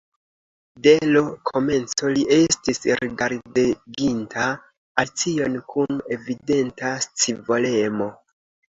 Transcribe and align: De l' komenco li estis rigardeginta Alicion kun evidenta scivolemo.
De 0.85 0.93
l' 1.09 1.21
komenco 1.49 2.09
li 2.15 2.23
estis 2.37 2.81
rigardeginta 3.03 4.49
Alicion 5.05 5.63
kun 5.77 6.05
evidenta 6.19 6.99
scivolemo. 7.09 8.15